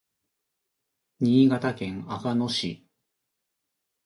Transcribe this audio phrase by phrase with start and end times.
[1.19, 2.87] 新潟県阿賀野市